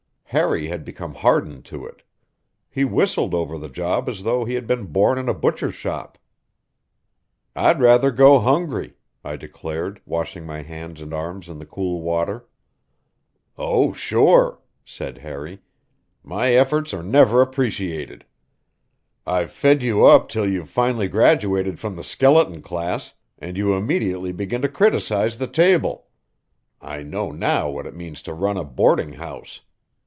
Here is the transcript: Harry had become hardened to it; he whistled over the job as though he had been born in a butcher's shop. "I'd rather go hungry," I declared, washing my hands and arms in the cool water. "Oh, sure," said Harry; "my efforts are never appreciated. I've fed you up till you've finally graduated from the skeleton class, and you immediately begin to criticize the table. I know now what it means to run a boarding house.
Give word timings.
Harry 0.33 0.67
had 0.69 0.85
become 0.85 1.13
hardened 1.15 1.65
to 1.65 1.85
it; 1.85 2.03
he 2.69 2.85
whistled 2.85 3.33
over 3.33 3.57
the 3.57 3.67
job 3.67 4.07
as 4.07 4.23
though 4.23 4.45
he 4.45 4.53
had 4.53 4.65
been 4.65 4.85
born 4.85 5.17
in 5.17 5.27
a 5.27 5.33
butcher's 5.33 5.75
shop. 5.75 6.17
"I'd 7.53 7.81
rather 7.81 8.11
go 8.11 8.39
hungry," 8.39 8.93
I 9.25 9.35
declared, 9.35 9.99
washing 10.05 10.45
my 10.45 10.61
hands 10.61 11.01
and 11.01 11.13
arms 11.13 11.49
in 11.49 11.59
the 11.59 11.65
cool 11.65 11.99
water. 12.01 12.47
"Oh, 13.57 13.91
sure," 13.91 14.61
said 14.85 15.17
Harry; 15.17 15.59
"my 16.23 16.53
efforts 16.53 16.93
are 16.93 17.03
never 17.03 17.41
appreciated. 17.41 18.23
I've 19.27 19.51
fed 19.51 19.83
you 19.83 20.05
up 20.05 20.29
till 20.29 20.47
you've 20.49 20.69
finally 20.69 21.09
graduated 21.09 21.77
from 21.77 21.97
the 21.97 22.05
skeleton 22.05 22.61
class, 22.61 23.15
and 23.37 23.57
you 23.57 23.75
immediately 23.75 24.31
begin 24.31 24.61
to 24.61 24.69
criticize 24.69 25.39
the 25.39 25.47
table. 25.47 26.07
I 26.79 27.03
know 27.03 27.33
now 27.33 27.69
what 27.69 27.85
it 27.85 27.97
means 27.97 28.21
to 28.21 28.33
run 28.33 28.55
a 28.55 28.63
boarding 28.63 29.11
house. 29.11 29.59